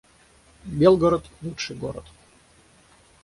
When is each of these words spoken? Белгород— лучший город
Белгород— 0.63 1.27
лучший 1.43 1.75
город 1.75 2.05